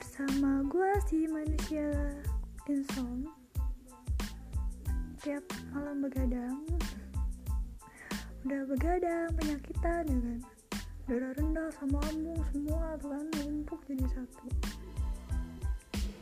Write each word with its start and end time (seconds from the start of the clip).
bersama 0.00 0.64
gue 0.64 0.90
si 1.12 1.28
manusia 1.28 1.92
insomn 2.64 3.28
tiap 5.20 5.44
malam 5.76 6.00
begadang. 6.00 6.64
Udah 8.48 8.64
begadang 8.64 9.28
penyakitan 9.36 10.08
ya 10.08 10.16
kan? 10.24 10.40
Darah 11.04 11.32
rendah 11.36 11.68
sama 11.76 12.00
lambung 12.08 12.40
semua 12.48 12.96
tuh 12.96 13.12
kan 13.12 13.28
numpuk 13.44 13.76
jadi 13.84 14.08
satu. 14.16 14.48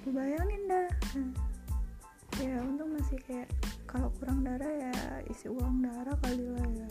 Lu 0.02 0.10
bayangin 0.10 0.62
dah. 0.66 0.90
Nah, 1.14 1.30
ya 2.42 2.58
untung 2.66 2.98
masih 2.98 3.22
kayak 3.30 3.46
kalau 3.86 4.10
kurang 4.18 4.42
darah 4.42 4.74
ya 4.74 5.22
isi 5.30 5.46
uang 5.46 5.86
darah 5.86 6.18
kali 6.26 6.50
lah 6.50 6.66
ya. 6.74 6.88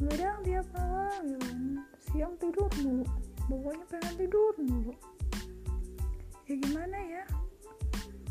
Begadang 0.00 0.40
tiap 0.48 0.64
malam 0.72 1.28
ya 1.28 1.36
kan? 1.44 1.60
Siang 2.08 2.32
tidur 2.40 2.72
mulu 2.80 3.04
pokoknya 3.46 3.84
pengen 3.92 4.14
tidur 4.16 4.54
mulu 4.60 4.94
ya 6.44 6.54
gimana 6.60 6.98
ya? 7.00 7.24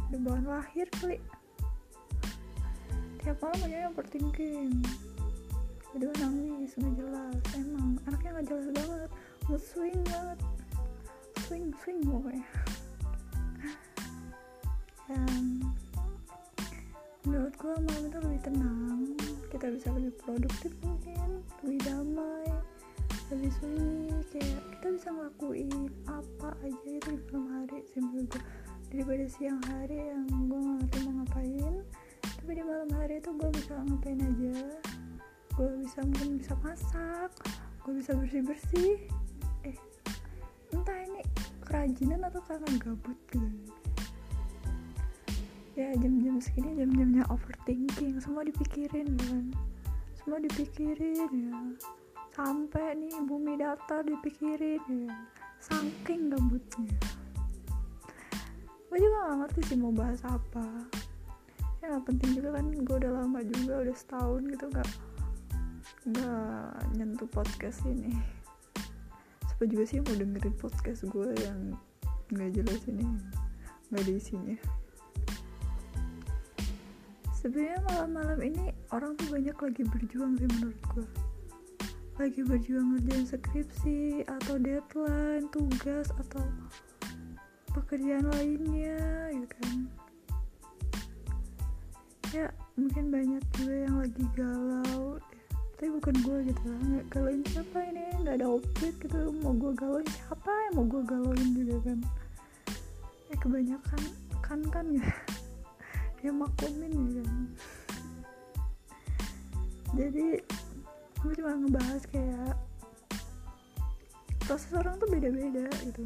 Udah 0.09 0.19
bawaan 0.21 0.45
lahir 0.45 0.87
kali 1.01 1.17
tiap 3.23 3.39
malam 3.39 3.65
aja 3.65 3.87
yang 3.87 3.93
overthinking 3.95 4.83
jadi 5.93 6.09
nangis 6.25 6.73
nggak 6.73 6.93
jelas. 6.97 7.37
Emang 7.53 8.01
anaknya 8.09 8.29
nggak 8.33 8.47
jelas 8.49 8.67
banget. 8.73 9.11
Mood 9.45 9.61
swing 9.61 9.97
banget. 10.09 10.39
Swing 11.45 11.65
swing 11.85 11.99
pokoknya. 12.01 12.47
Dan 15.05 15.61
menurut 17.29 17.53
gua 17.61 17.77
malam 17.77 18.09
itu 18.09 18.17
lebih 18.25 18.41
tenang. 18.41 19.01
Kita 19.53 19.65
bisa 19.69 19.87
lebih 19.93 20.13
produktif 20.17 20.73
mungkin. 20.81 21.45
Lebih 21.61 21.79
damai. 21.85 22.49
Lebih 23.29 23.51
kita 23.61 23.92
bisa 24.93 25.09
ngelakuin 25.09 25.89
apa 26.05 26.53
aja 26.61 26.89
itu 26.93 27.09
di 27.17 27.25
malam 27.33 27.65
hari 27.65 27.81
menurut 27.97 28.29
gue 28.29 28.41
daripada 28.93 29.25
siang 29.25 29.61
hari 29.73 29.97
yang 30.13 30.29
gue 30.29 30.59
gak 30.61 30.75
ngerti 30.85 30.97
mau 31.01 31.13
ngapain 31.17 31.75
tapi 32.21 32.51
di 32.53 32.63
malam 32.63 32.89
hari 32.93 33.17
itu 33.17 33.29
gue 33.33 33.49
bisa 33.57 33.73
ngapain 33.73 34.19
aja. 34.21 34.55
Gue 35.53 35.69
bisa 35.81 35.99
mungkin 36.05 36.29
bisa 36.37 36.53
masak 36.61 37.31
gue 37.83 37.93
bisa 37.99 38.11
bersih 38.15 38.41
bersih 38.45 38.93
eh 39.65 39.77
entah 40.71 40.99
ini 41.03 41.25
kerajinan 41.65 42.21
atau 42.29 42.41
karena 42.45 42.69
gabut 42.77 43.17
gitu. 43.33 43.49
Ya 45.73 45.89
jam-jam 45.97 46.37
segini 46.37 46.77
jam-jamnya 46.77 47.25
overthinking 47.33 48.21
semua 48.21 48.45
dipikirin 48.45 49.17
kan? 49.17 49.49
Semua 50.21 50.37
dipikirin 50.37 51.29
ya 51.33 51.57
sampai 52.33 52.97
nih 52.97 53.13
bumi 53.25 53.61
datar 53.61 54.01
dipikirin. 54.05 54.81
Ya 55.07 55.15
saking 55.63 56.27
gabutnya 56.27 56.91
gue 58.93 59.01
juga 59.01 59.25
gak 59.25 59.37
ngerti 59.41 59.61
sih 59.73 59.77
mau 59.81 59.89
bahas 59.89 60.21
apa. 60.21 60.85
Ya 61.81 61.97
gak 61.97 62.13
penting 62.13 62.37
juga 62.37 62.61
kan 62.61 62.69
gue 62.69 62.95
udah 63.01 63.25
lama 63.25 63.41
juga 63.41 63.81
udah 63.81 63.95
setahun 63.97 64.45
gitu 64.53 64.69
gak 64.69 64.89
gak 66.13 66.77
nyentuh 66.93 67.25
podcast 67.33 67.81
ini. 67.89 68.13
Siapa 69.49 69.65
juga 69.65 69.89
sih 69.89 69.97
mau 69.97 70.13
dengerin 70.13 70.53
podcast 70.61 71.09
gue 71.09 71.25
yang 71.41 71.73
gak 72.37 72.53
jelas 72.53 72.85
ini? 72.85 73.01
Gak 73.89 74.05
ada 74.05 74.13
isinya. 74.13 74.57
Sebenarnya 77.33 77.81
malam-malam 77.89 78.39
ini 78.45 78.77
orang 78.93 79.17
tuh 79.17 79.33
banyak 79.33 79.57
lagi 79.57 79.81
berjuang 79.89 80.37
sih 80.37 80.45
menurut 80.53 80.81
gue 80.93 81.07
lagi 82.13 82.45
berjuang 82.45 82.93
ngerjain 82.93 83.25
skripsi 83.25 84.21
atau 84.29 84.61
deadline 84.61 85.49
tugas 85.49 86.13
atau 86.13 86.45
pekerjaan 87.73 88.29
lainnya 88.37 89.33
gitu 89.33 89.55
kan. 89.57 89.77
Ya 92.29 92.47
mungkin 92.77 93.09
banyak 93.09 93.41
juga 93.57 93.75
yang 93.89 93.95
lagi 93.97 94.25
galau. 94.37 95.17
Tapi 95.73 95.89
bukan 95.89 96.15
gue 96.21 96.37
gitu 96.53 96.63
lah 96.69 96.81
nggak 96.85 97.05
galauin 97.09 97.41
siapa 97.49 97.79
ini 97.81 98.05
nggak 98.21 98.35
ada 98.37 98.47
objek 98.61 98.93
gitu. 99.01 99.33
Mau 99.41 99.57
gue 99.57 99.73
galauin 99.73 100.05
siapa 100.05 100.51
yang 100.69 100.73
mau 100.77 100.85
gue 100.85 101.01
galauin 101.09 101.49
juga 101.57 101.75
kan. 101.81 101.99
Ya 103.33 103.35
kebanyakan 103.41 104.01
kan 104.45 104.59
kan 104.69 104.85
ya. 104.93 105.09
Ya 106.23 106.31
maklumin 106.31 107.19
ya 107.19 107.19
kan. 107.25 107.41
Jadi 109.93 110.39
gue 111.23 111.33
cuma 111.39 111.55
ngebahas 111.55 112.03
kayak 112.11 112.55
proses 114.43 114.71
orang 114.75 114.99
tuh 114.99 115.07
beda-beda 115.07 115.71
gitu. 115.87 116.03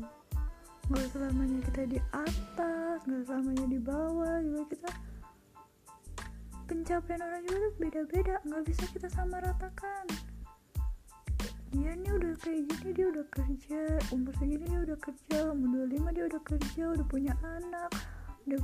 Nggak 0.88 1.08
selamanya 1.12 1.60
kita 1.68 1.82
di 1.90 2.00
atas 2.14 2.98
nggak 3.04 3.24
selamanya 3.26 3.66
di 3.66 3.80
bawah 3.82 4.38
juga 4.46 4.64
kita. 4.72 4.92
Pencapaian 6.70 7.22
orang 7.26 7.42
juga 7.50 7.58
tuh 7.58 7.74
beda-beda 7.82 8.36
nggak 8.46 8.64
bisa 8.70 8.84
kita 8.94 9.08
sama 9.10 9.42
ratakan 9.42 10.06
dia 11.76 11.92
nih 12.00 12.12
udah 12.16 12.34
kayak 12.40 12.64
gini 12.64 12.90
dia 12.96 13.08
udah 13.12 13.26
kerja 13.28 13.82
umur 14.16 14.32
segini 14.40 14.66
dia 14.72 14.82
udah 14.88 14.98
kerja 15.04 15.38
umur 15.52 15.84
25 15.92 16.16
dia 16.16 16.26
udah 16.32 16.42
kerja 16.48 16.84
udah 16.96 17.06
punya 17.12 17.34
anak 17.44 17.92
udah 18.48 18.62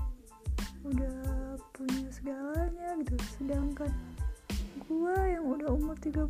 udah 0.88 1.20
punya 1.76 2.08
segalanya 2.12 2.88
gitu. 3.04 3.16
Sedangkan 3.36 3.92
gua 4.88 5.18
yang 5.28 5.46
udah 5.48 5.70
umur 5.74 5.98
30 6.00 6.28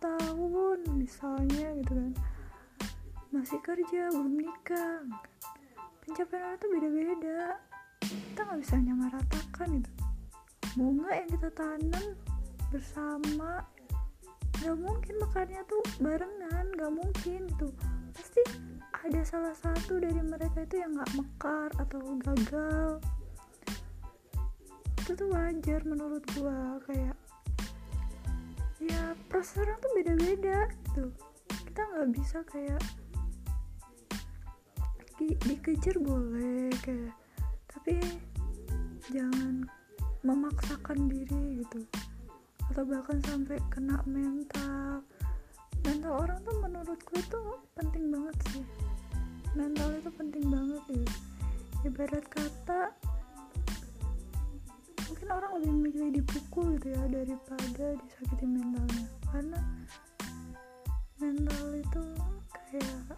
tahun 0.00 0.78
misalnya 0.96 1.76
gitu 1.80 1.92
kan. 1.92 2.12
Masih 3.32 3.60
kerja 3.64 4.12
belum 4.12 4.34
nikah. 4.36 5.04
Pencapaian 6.04 6.42
orang 6.52 6.58
tuh 6.60 6.68
beda-beda. 6.74 7.40
Kita 8.02 8.40
nggak 8.44 8.60
bisa 8.60 8.74
nyamaratakan 8.82 9.68
gitu. 9.78 9.90
Bunga 10.74 11.10
yang 11.14 11.28
kita 11.30 11.48
tanam 11.54 12.06
bersama? 12.68 13.64
Nggak 14.62 14.78
mungkin 14.78 15.14
makannya 15.22 15.62
tuh 15.70 15.82
barengan 15.98 16.66
nggak 16.76 16.92
mungkin 16.92 17.40
tuh 17.58 17.72
pasti 18.12 18.42
ada 19.02 19.20
salah 19.26 19.56
satu 19.56 19.98
dari 19.98 20.22
mereka 20.22 20.62
itu 20.62 20.78
yang 20.78 20.94
nggak 20.94 21.12
mekar 21.18 21.70
atau 21.80 22.00
gagal. 22.22 22.90
Itu 25.02 25.18
tuh 25.18 25.28
wajar 25.34 25.80
menurut 25.88 26.22
gua 26.38 26.78
kayak 26.86 27.21
ya 28.82 29.14
proses 29.30 29.62
orang 29.62 29.78
tuh 29.78 29.92
beda-beda 29.94 30.58
gitu. 30.70 31.04
Kita 31.70 31.80
nggak 31.82 32.10
bisa 32.10 32.38
kayak 32.48 32.82
di, 35.20 35.38
dikejar 35.46 35.96
boleh 36.02 36.72
kayak 36.82 37.14
tapi 37.70 37.98
jangan 39.10 39.66
memaksakan 40.26 41.06
diri 41.06 41.62
gitu. 41.62 41.86
Atau 42.70 42.82
bahkan 42.88 43.18
sampai 43.26 43.58
kena 43.70 44.02
mental. 44.06 45.02
Mental 45.82 46.12
orang 46.14 46.38
tuh 46.46 46.56
menurut 46.62 47.00
gue 47.02 47.22
tuh 47.30 47.58
penting 47.74 48.10
banget 48.10 48.36
sih. 48.54 48.64
Mental 49.58 49.88
itu 49.98 50.10
penting 50.14 50.44
banget 50.48 50.82
ya 50.90 51.06
ibarat 51.82 52.22
kata 52.30 52.94
orang 55.32 55.52
lebih 55.58 55.72
memilih 55.72 56.10
dipukul 56.20 56.76
gitu 56.76 56.92
ya 56.92 57.04
daripada 57.08 57.86
disakiti 57.96 58.44
mentalnya. 58.44 59.04
Karena 59.32 59.60
mental 61.16 61.66
itu 61.72 62.04
kayak 62.52 63.16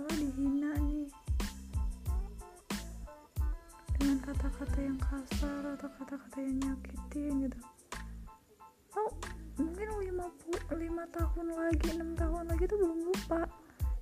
lo 0.00 0.10
dihina 0.16 0.72
nih. 0.88 1.08
Dengan 4.00 4.18
kata-kata 4.24 4.78
yang 4.80 4.96
kasar 4.96 5.62
atau 5.76 5.88
kata-kata 6.00 6.38
yang 6.40 6.56
nyakitin 6.64 7.32
gitu. 7.44 7.58
Lo 8.96 9.04
mungkin 9.60 9.88
lima, 10.00 10.24
lima 10.72 11.04
tahun 11.12 11.46
lagi 11.52 11.88
enam 11.92 12.16
tahun 12.16 12.48
lagi 12.48 12.64
tuh 12.64 12.80
belum 12.80 13.00
lupa. 13.12 13.44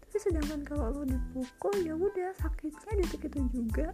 Tapi 0.07 0.17
sedangkan 0.23 0.63
kalau 0.63 0.95
lo 0.95 1.03
dipukul 1.03 1.75
ya 1.83 1.99
udah 1.99 2.31
sakitnya 2.39 2.93
detik 3.03 3.27
itu 3.27 3.43
juga 3.51 3.91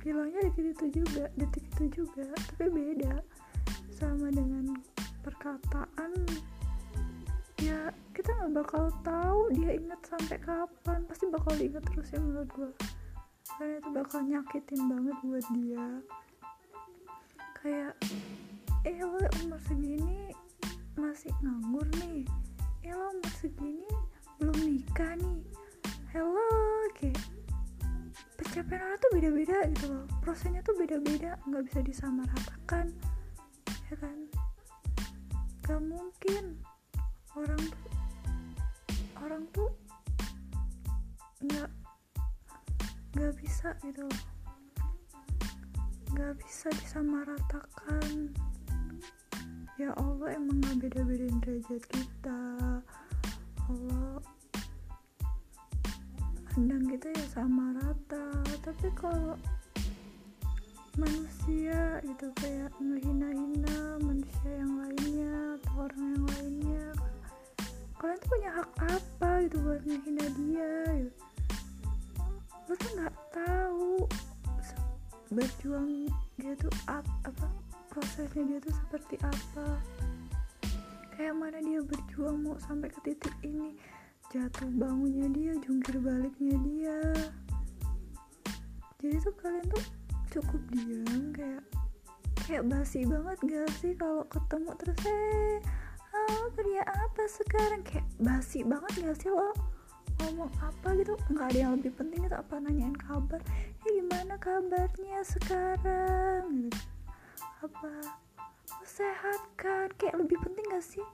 hilangnya 0.00 0.40
detik 0.48 0.72
itu 0.72 1.04
juga 1.04 1.28
detik 1.36 1.64
itu 1.76 2.04
juga 2.04 2.24
tapi 2.32 2.72
beda 2.72 3.20
sama 3.92 4.32
dengan 4.32 4.76
perkataan. 5.20 6.12
Ya 7.60 7.92
kita 8.16 8.32
nggak 8.32 8.64
bakal 8.64 8.88
tahu 9.04 9.52
dia 9.52 9.76
ingat 9.76 10.00
sampai 10.08 10.40
kapan. 10.40 11.04
Pasti 11.04 11.28
bakal 11.28 11.52
diingat 11.60 11.84
terus 11.92 12.08
ya 12.12 12.20
menurut 12.20 12.50
gue 12.56 12.70
karena 13.60 13.76
itu 13.76 13.90
bakal 13.92 14.20
nyakitin 14.24 14.80
banget 14.88 15.16
buat 15.20 15.46
dia. 15.52 15.86
Kayak 17.60 17.92
eh 18.88 18.96
lo 19.04 19.20
umur 19.44 19.60
segini 19.68 20.32
masih 20.96 21.28
nganggur 21.44 21.84
nih. 22.00 22.24
Eh 22.80 22.96
lo 22.96 23.12
umur 23.12 23.32
segini 23.36 23.84
belum 24.40 24.56
nikah 24.64 25.12
nih. 25.20 25.44
Hello 26.08 26.48
kayak 26.96 27.20
pencapaian 28.40 28.80
orang 28.80 28.96
tuh 28.96 29.12
beda-beda 29.12 29.56
gitu 29.76 29.86
loh. 29.92 30.04
Prosesnya 30.24 30.64
tuh 30.64 30.74
beda-beda 30.80 31.36
nggak 31.44 31.64
bisa 31.68 31.80
disamaratakan 31.84 32.88
ya 33.92 33.96
kan? 34.00 34.18
Gak 35.68 35.82
mungkin 35.84 36.44
orang 37.36 37.60
tuh 37.60 37.92
orang 39.20 39.44
tuh 39.52 39.70
nggak 41.44 41.70
nggak 43.20 43.34
bisa 43.36 43.76
gitu 43.84 44.08
loh. 44.08 44.22
Nggak 46.16 46.34
bisa 46.40 46.68
disamaratakan. 46.80 48.32
Ya 49.76 49.92
Allah 50.00 50.36
emang 50.36 50.64
nggak 50.64 50.88
beda-bedain 50.88 51.36
derajat 51.44 51.84
kita. 51.92 52.40
Allah 53.68 54.18
pandang 56.60 56.92
kita 56.92 57.08
ya 57.16 57.26
sama 57.32 57.72
rata. 57.72 58.28
Tapi 58.60 58.92
kalau 58.92 59.32
manusia 61.00 62.04
itu 62.04 62.28
kayak 62.36 62.68
ngehina-hina 62.76 63.96
manusia 64.04 64.52
yang 64.60 64.76
lainnya 64.76 65.56
atau 65.56 65.88
orang 65.88 66.04
yang 66.04 66.24
lainnya 66.36 66.86
kalian 67.96 68.20
tuh 68.20 68.28
punya 68.28 68.50
hak 68.60 68.70
apa 68.92 69.30
gitu 69.48 69.56
buat 69.64 69.80
ngehina 69.88 70.26
dia 70.36 70.72
gitu. 71.00 71.20
lo 72.68 72.74
tuh 72.76 72.90
nggak 72.92 73.16
tahu 73.32 73.92
berjuang 75.32 76.12
dia 76.36 76.52
tuh 76.60 76.72
ap, 76.92 77.08
apa 77.24 77.48
prosesnya 77.88 78.44
dia 78.44 78.58
tuh 78.60 78.74
seperti 78.84 79.16
apa. 79.24 79.80
Kayak 81.16 81.40
mana 81.40 81.56
dia 81.64 81.80
berjuang 81.80 82.36
mau 82.44 82.60
sampai 82.60 82.92
ke 82.92 83.00
titik 83.00 83.32
ini 83.48 83.80
jatuh 84.30 84.70
bangunnya 84.78 85.26
dia 85.34 85.52
jungkir 85.58 85.98
baliknya 85.98 86.54
dia. 86.62 86.98
Jadi 89.02 89.18
tuh 89.26 89.34
kalian 89.42 89.66
tuh 89.66 89.84
cukup 90.30 90.62
diam 90.70 91.34
kayak 91.34 91.62
kayak 92.46 92.62
basi 92.70 93.02
banget 93.02 93.38
gak 93.42 93.70
sih 93.82 93.90
kalau 93.98 94.22
ketemu 94.30 94.70
terus 94.78 95.02
eh 95.02 95.58
halo 96.14 96.46
kerja 96.54 96.82
apa 96.86 97.22
sekarang? 97.26 97.82
Kayak 97.82 98.06
basi 98.22 98.62
banget 98.62 98.92
gak 99.02 99.18
sih 99.18 99.34
lo? 99.34 99.50
Ngomong 100.22 100.52
apa 100.62 100.94
gitu? 100.94 101.18
Nggak 101.26 101.46
ada 101.50 101.58
yang 101.58 101.72
lebih 101.82 101.92
penting 101.98 102.22
itu 102.22 102.36
apa? 102.38 102.54
Nanyain 102.62 102.94
kabar. 102.94 103.42
Eh 103.82 103.90
gimana 103.98 104.38
kabarnya 104.38 105.26
sekarang? 105.26 106.70
Gitu. 106.70 106.78
Apa 107.66 108.14
lo 108.78 108.86
sehat 108.86 109.42
kan? 109.58 109.90
Kayak 109.98 110.22
lebih 110.22 110.38
penting 110.38 110.70
gak 110.70 110.86
sih? 110.86 111.06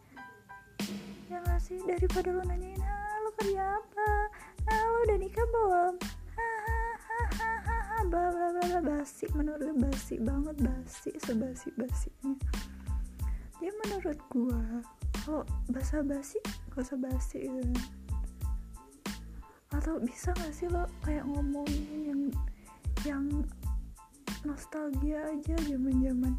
Ya 1.33 1.41
gak 1.49 1.65
sih? 1.65 1.81
Daripada 1.81 2.29
lo 2.29 2.45
nanyain 2.45 2.77
kerja 3.46 3.78
apa 3.78 4.10
halo 4.66 5.06
udah 5.06 5.19
nikah 5.22 5.46
belum? 5.54 5.94
Hahaha 6.34 8.02
bla 8.10 8.26
bla 8.34 8.81
basi. 8.82 9.31
Menurut 9.38 9.70
basi 9.78 10.19
banget 10.19 10.58
basi 10.58 11.14
sebasi 11.22 11.70
basinya. 11.78 12.34
Ya 13.62 13.70
menurut 13.87 14.19
gua 14.34 14.82
kalau 15.22 15.46
basa 15.70 16.02
basi? 16.02 16.43
Gak 16.75 16.90
usah 16.90 16.98
basi. 16.98 17.46
Gitu 17.46 17.70
atau 19.70 20.02
bisa 20.02 20.34
gak 20.43 20.50
sih 20.50 20.66
lo 20.66 20.82
kayak 21.06 21.22
ngomongin 21.31 22.02
yang 22.02 22.22
yang 23.06 23.26
nostalgia 24.43 25.22
aja 25.22 25.54
zaman 25.70 26.02
zaman 26.02 26.34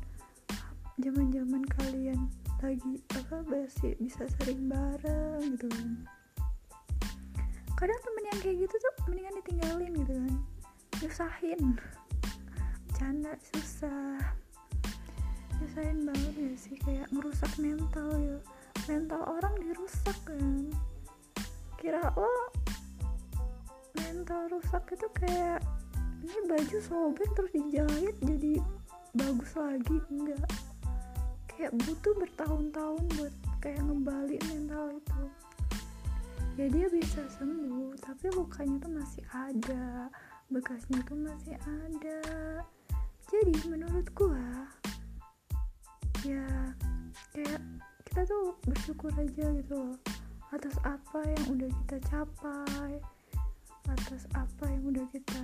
zaman 1.00 1.28
zaman 1.32 1.64
kalian 1.72 2.20
lagi 2.60 3.00
apa 3.16 3.48
basi 3.48 3.96
bisa 3.96 4.28
sering 4.36 4.68
bareng 4.68 5.56
gitu 5.56 5.72
kan 5.72 6.17
kadang 7.78 8.00
temen 8.02 8.24
yang 8.34 8.40
kayak 8.42 8.58
gitu 8.66 8.76
tuh 8.82 8.94
mendingan 9.06 9.38
ditinggalin 9.38 9.92
gitu 9.94 10.14
kan. 10.18 10.34
Nyusahin. 10.98 11.62
Canda 12.98 13.34
susah. 13.54 14.18
Nyusahin 15.62 16.00
banget 16.10 16.34
ya 16.34 16.52
sih? 16.58 16.76
Kayak 16.82 17.06
ngerusak 17.14 17.54
mental 17.62 18.10
ya. 18.18 18.38
Mental 18.90 19.22
orang 19.30 19.54
dirusak 19.62 20.18
kan. 20.26 20.74
Kira 21.78 22.02
lo 22.18 22.50
mental 23.94 24.50
rusak 24.50 24.82
itu 24.98 25.08
kayak 25.22 25.62
ini 26.26 26.38
baju 26.50 26.78
sobek 26.82 27.30
terus 27.38 27.54
dijahit 27.54 28.18
jadi 28.26 28.58
bagus 29.14 29.54
lagi 29.54 29.98
enggak. 30.10 30.50
Kayak 31.46 31.78
butuh 31.78 32.14
bertahun-tahun 32.26 33.04
buat 33.22 33.34
kayak 33.62 33.86
ngebalik 33.86 34.42
mental 34.50 34.94
itu 34.98 35.17
ya 36.58 36.66
dia 36.74 36.90
bisa 36.90 37.22
sembuh 37.38 37.94
tapi 38.02 38.34
lukanya 38.34 38.82
tuh 38.82 38.94
masih 38.98 39.24
ada 39.30 40.10
bekasnya 40.50 40.98
tuh 41.06 41.14
masih 41.14 41.54
ada. 41.62 42.22
Jadi 43.30 43.56
menurut 43.70 44.08
gua 44.18 44.66
ya 46.26 46.74
kayak 47.30 47.62
kita 48.10 48.26
tuh 48.26 48.58
bersyukur 48.66 49.14
aja 49.14 49.46
gitu 49.54 49.76
loh 49.78 49.98
atas 50.50 50.74
apa 50.82 51.22
yang 51.30 51.46
udah 51.54 51.70
kita 51.86 51.98
capai 52.10 52.98
atas 53.86 54.26
apa 54.34 54.66
yang 54.66 54.84
udah 54.90 55.06
kita 55.14 55.44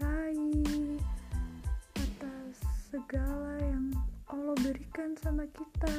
raih 0.00 0.96
atas 2.00 2.54
segala 2.88 3.60
yang 3.60 3.92
Allah 4.32 4.56
berikan 4.64 5.12
sama 5.20 5.44
kita. 5.52 5.98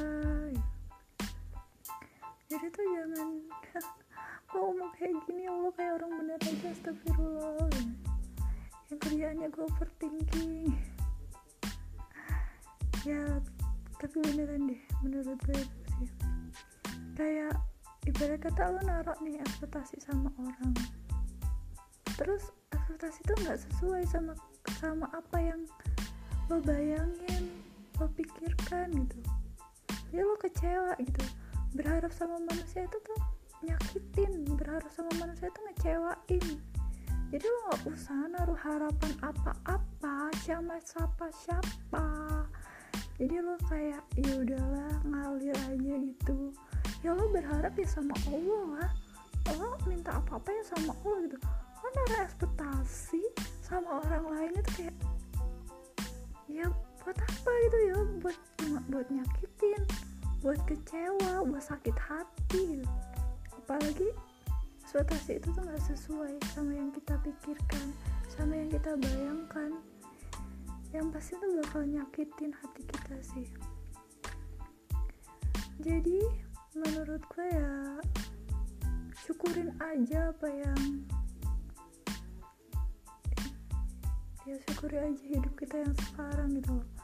Jadi 2.50 2.66
tuh 2.74 2.86
jangan 2.98 3.28
kayak 5.06 5.22
gini 5.30 5.46
Allah 5.46 5.70
kayak 5.78 5.92
orang 6.02 6.12
bener 6.18 6.38
aja 6.42 6.68
astagfirullah. 6.74 7.70
Yang 8.90 8.98
kerjaannya 9.06 9.48
gue 9.54 9.64
overthinking. 9.70 10.74
Ya 13.06 13.22
tapi 14.02 14.18
beneran 14.18 14.66
deh 14.66 14.82
menurut 15.06 15.38
gue 15.46 15.62
sih. 15.62 16.10
Kayak 17.14 17.54
ibarat 18.02 18.50
kata 18.50 18.74
lo 18.74 18.82
naruh 18.82 19.14
nih 19.22 19.38
ekspektasi 19.46 20.02
sama 20.02 20.26
orang. 20.42 20.74
Terus 22.18 22.50
ekspektasi 22.74 23.22
itu 23.22 23.34
nggak 23.46 23.62
sesuai 23.62 24.02
sama 24.10 24.34
sama 24.82 25.06
apa 25.14 25.38
yang 25.38 25.62
lo 26.50 26.58
bayangin 26.66 27.54
lo 28.02 28.10
pikirkan 28.10 28.90
gitu. 29.06 29.18
Jadi 30.10 30.22
lo 30.26 30.34
kecewa 30.34 30.98
gitu. 30.98 31.22
Berharap 31.78 32.10
sama 32.10 32.42
manusia 32.42 32.82
itu 32.82 32.98
tuh 33.06 33.35
nyakitin 33.64 34.44
berharap 34.56 34.88
sama 34.92 35.08
manusia 35.16 35.48
itu 35.48 35.60
ngecewain. 35.64 36.46
Jadi 37.26 37.46
lo 37.46 37.58
nggak 37.66 37.82
usah 37.90 38.20
naruh 38.30 38.60
harapan 38.60 39.12
apa-apa 39.24 40.30
sama 40.44 40.78
siapa 40.84 41.26
siapa. 41.32 42.06
Jadi 43.16 43.36
lo 43.40 43.56
kayak 43.66 44.04
ya 44.20 44.32
udahlah 44.36 44.94
ngalir 45.08 45.56
aja 45.72 45.94
gitu. 46.00 46.52
Ya 47.00 47.16
lo 47.16 47.26
berharap 47.32 47.72
ya 47.74 47.88
sama 47.88 48.14
Allah 48.28 48.64
lah. 48.78 48.90
Lo 49.56 49.74
minta 49.88 50.20
apa-apa 50.20 50.52
ya 50.52 50.64
sama 50.66 50.92
Allah 51.02 51.18
gitu. 51.26 51.36
Lo 51.82 51.86
naruh 51.96 52.20
ekspektasi 52.28 53.22
sama 53.64 54.04
orang 54.04 54.24
lain 54.30 54.52
itu 54.60 54.70
kayak 54.78 54.96
ya 56.46 56.66
buat 57.02 57.18
apa 57.18 57.50
gitu 57.66 57.78
ya? 57.90 57.98
Buat 58.22 58.38
buat 58.86 59.06
nyakitin 59.10 59.82
buat 60.46 60.62
kecewa 60.68 61.42
buat 61.42 61.64
sakit 61.64 61.96
hati. 61.98 62.78
gitu 62.78 62.86
apalagi 63.66 64.14
ekspektasi 64.78 65.42
itu 65.42 65.50
tuh 65.50 65.66
nggak 65.66 65.82
sesuai 65.90 66.38
sama 66.54 66.70
yang 66.70 66.94
kita 66.94 67.18
pikirkan 67.18 67.90
sama 68.30 68.54
yang 68.54 68.70
kita 68.70 68.94
bayangkan. 68.94 69.74
Yang 70.94 71.06
pasti 71.10 71.32
tuh 71.34 71.50
bakal 71.58 71.82
nyakitin 71.82 72.54
hati 72.54 72.82
kita 72.86 73.16
sih. 73.26 73.48
Jadi 75.82 76.22
menurut 76.78 77.26
gue 77.26 77.46
ya 77.50 77.98
syukurin 79.26 79.74
aja 79.82 80.30
apa 80.30 80.46
yang 80.46 80.80
ya 84.46 84.56
syukuri 84.70 85.02
aja 85.02 85.24
hidup 85.26 85.50
kita 85.58 85.82
yang 85.82 85.94
sekarang 86.06 86.54
gitu 86.54 86.70
loh 86.70 86.95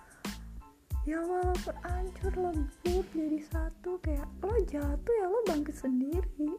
ya 1.02 1.18
walaupun 1.18 1.75
hancur 1.82 2.30
lebur 2.38 3.02
jadi 3.11 3.42
satu 3.50 3.99
kayak 4.06 4.28
lo 4.38 4.54
jatuh 4.71 5.14
ya 5.18 5.26
lo 5.26 5.40
bangkit 5.50 5.75
sendiri. 5.75 6.54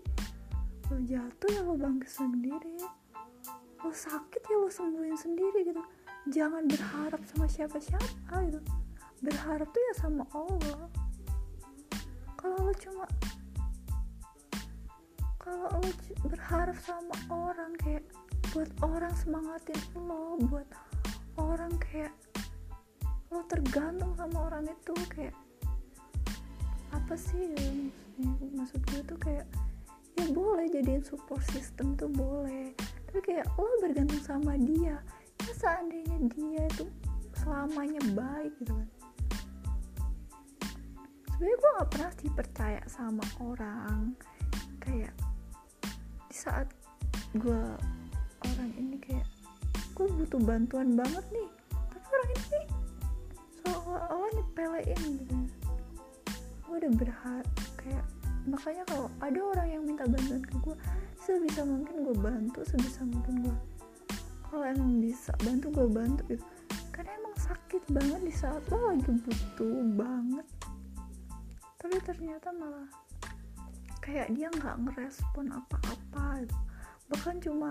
Lo 0.91 0.97
jatuh 0.99 1.49
ya 1.51 1.61
lo 1.63 1.79
bangkit 1.79 2.11
sendiri. 2.11 2.79
Lo 3.79 3.91
sakit 3.91 4.43
ya 4.43 4.57
lo 4.59 4.67
sembuhin 4.67 5.15
sendiri 5.15 5.59
gitu. 5.63 5.83
Jangan 6.27 6.67
berharap 6.67 7.21
sama 7.31 7.47
siapa-siapa 7.47 8.35
gitu. 8.51 8.59
Berharap 9.23 9.67
tuh 9.71 9.79
ya 9.79 9.93
sama 9.95 10.23
Allah. 10.35 10.91
Kalau 12.35 12.57
lo 12.59 12.73
cuma 12.75 13.07
kalau 15.39 15.67
lo 15.71 15.91
berharap 16.27 16.75
sama 16.83 17.15
orang 17.31 17.75
kayak 17.79 18.03
buat 18.51 18.67
orang 18.83 19.11
semangatin 19.15 19.79
lo 19.95 20.35
buat 20.51 20.67
orang 21.39 21.71
kayak 21.79 22.11
lo 23.33 23.41
tergantung 23.49 24.13
sama 24.13 24.45
orang 24.45 24.69
itu 24.69 24.93
kayak 25.09 25.33
apa 26.93 27.17
sih 27.17 27.49
ya 27.49 27.65
maksudnya 28.21 28.53
maksud 28.61 28.81
gue 28.93 29.01
tuh 29.09 29.17
kayak 29.17 29.45
ya 30.13 30.25
boleh 30.29 30.69
jadiin 30.69 31.01
support 31.01 31.41
system 31.49 31.97
tuh 31.97 32.07
boleh 32.13 32.77
tapi 33.09 33.19
kayak 33.25 33.49
lo 33.57 33.65
bergantung 33.81 34.21
sama 34.21 34.53
dia 34.61 35.01
ya 35.41 35.53
seandainya 35.57 36.29
dia 36.37 36.63
itu 36.69 36.85
selamanya 37.43 37.99
baik 38.15 38.53
gitu 38.63 38.71
kan. 38.71 38.89
Sebenarnya 41.33 41.57
gue 41.59 41.71
gak 41.75 41.89
pernah 41.91 42.11
sih 42.15 42.31
percaya 42.31 42.81
sama 42.87 43.25
orang 43.43 44.15
kayak 44.79 45.11
di 46.31 46.35
saat 46.37 46.71
gue 47.35 47.63
orang 48.47 48.71
ini 48.79 48.95
kayak 49.01 49.27
gue 49.91 50.07
butuh 50.07 50.39
bantuan 50.39 50.95
banget 50.95 51.25
nih 51.35 51.49
nyepelein 54.83 55.11
gitu. 55.23 55.35
Gue 56.67 56.75
udah 56.83 56.93
berharap 56.99 57.47
kayak 57.79 58.05
makanya 58.43 58.83
kalau 58.91 59.07
ada 59.23 59.39
orang 59.39 59.67
yang 59.71 59.83
minta 59.87 60.03
bantuan 60.03 60.43
ke 60.43 60.55
gue 60.59 60.75
sebisa 61.15 61.63
mungkin 61.63 62.03
gue 62.03 62.15
bantu 62.19 62.59
sebisa 62.67 63.07
mungkin 63.07 63.47
gue 63.47 63.57
kalau 64.51 64.67
emang 64.67 64.99
bisa 64.99 65.31
bantu 65.41 65.71
gue 65.71 65.87
bantu 65.87 66.21
gitu. 66.27 66.43
Karena 66.93 67.15
emang 67.17 67.35
sakit 67.39 67.83
banget 67.89 68.21
di 68.21 68.33
saat 68.35 68.61
lo 68.69 68.91
lagi 68.91 69.09
butuh 69.09 69.81
banget. 69.97 70.47
Tapi 71.79 71.97
ternyata 72.03 72.53
malah 72.53 72.87
kayak 74.03 74.29
dia 74.35 74.51
nggak 74.51 74.83
ngerespon 74.83 75.47
apa-apa 75.55 76.43
gitu. 76.43 76.57
bahkan 77.11 77.35
cuma 77.39 77.69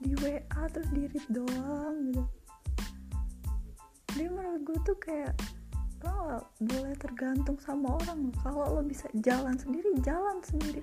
di 0.00 0.12
WA 0.20 0.62
terus 0.72 0.88
di 0.92 1.08
read 1.08 1.26
doang 1.32 1.94
gitu. 2.10 2.24
Jadi 4.16 4.26
menurut 4.32 4.62
gue 4.64 4.78
tuh 4.88 4.96
kayak 4.96 5.36
lo 6.10 6.22
gak 6.30 6.44
boleh 6.62 6.94
tergantung 6.98 7.58
sama 7.62 7.98
orang. 8.02 8.30
Kalau 8.42 8.78
lo 8.78 8.82
bisa 8.82 9.06
jalan 9.20 9.54
sendiri 9.58 9.94
jalan 10.02 10.38
sendiri. 10.42 10.82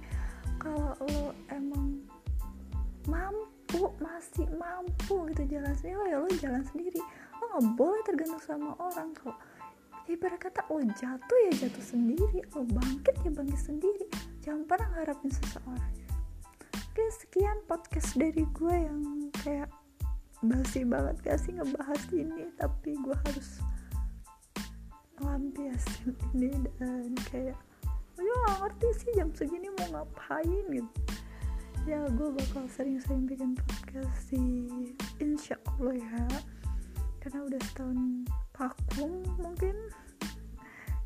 Kalau 0.59 0.95
lo 0.99 1.35
emang 1.51 2.03
mampu 3.07 3.91
masih 3.99 4.47
mampu 4.55 5.27
gitu 5.33 5.59
jalan 5.59 5.73
sendiri 5.75 5.95
lo 5.99 6.05
ya 6.07 6.17
lo 6.19 6.29
jalan 6.39 6.63
sendiri. 6.63 7.01
Lo 7.39 7.43
nggak 7.51 7.65
boleh 7.75 8.01
tergantung 8.07 8.43
sama 8.43 8.75
orang. 8.79 9.11
Kok 9.15 9.37
ibarat 10.07 10.39
kata 10.39 10.61
lo 10.67 10.79
jatuh 10.83 11.39
ya 11.49 11.51
jatuh 11.67 11.85
sendiri. 11.85 12.39
Lo 12.55 12.63
bangkit 12.67 13.15
ya 13.23 13.31
bangkit 13.31 13.61
sendiri. 13.61 14.05
Jangan 14.43 14.63
pernah 14.67 14.89
ngarepin 14.95 15.31
seseorang. 15.31 15.93
Oke 16.93 17.03
sekian 17.25 17.57
podcast 17.65 18.13
dari 18.13 18.45
gue 18.53 18.75
yang 18.77 19.01
kayak 19.41 19.69
basi 20.45 20.85
banget. 20.85 21.15
Gak 21.25 21.41
sih 21.41 21.57
ngebahas 21.57 22.01
ini 22.13 22.53
tapi 22.59 22.93
gue 23.01 23.15
harus 23.25 23.63
lampiasin 25.21 26.15
ini 26.33 26.49
dan 26.79 27.13
kayak 27.29 27.57
gue 28.17 28.25
gak 28.25 28.57
ngerti 28.61 28.87
sih 28.97 29.11
jam 29.17 29.29
segini 29.35 29.69
mau 29.77 30.01
ngapain 30.01 30.65
gitu. 30.71 30.91
Ya 31.83 31.99
gue 32.07 32.29
bakal 32.31 32.63
sering-sering 32.71 33.27
bikin 33.27 33.59
podcast 33.59 34.31
sih 34.31 34.71
insya 35.19 35.59
Allah 35.75 35.99
ya. 35.99 36.23
Karena 37.19 37.43
udah 37.45 37.61
setahun 37.61 37.99
vakum 38.55 39.11
mungkin. 39.37 39.75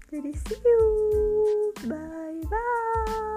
Jadi 0.07 0.31
see 0.37 0.61
you. 0.61 0.83
Bye 1.89 2.41
bye 2.47 3.36